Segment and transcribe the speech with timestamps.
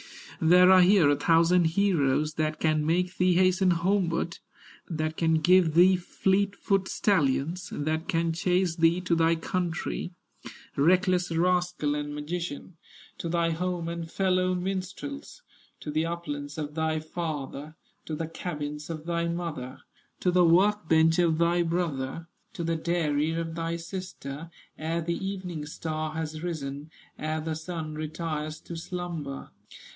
[0.43, 4.39] There are here a thousand heroes That can make thee hasten homeward,
[4.89, 10.15] That can give thee fleet foot stallions, That can chase thee to thy country,
[10.75, 12.77] Reckless rascal and magician,
[13.19, 15.43] To thy home and fellow minstrels,
[15.81, 17.75] To the uplands of thy father,
[18.05, 19.81] To the cabins of thy mother,
[20.21, 24.49] To the work bench of thy brother, To the dairy of thy sister,
[24.79, 26.89] Ere the evening star has risen,
[27.19, 29.51] Ere the sun retires to slumber."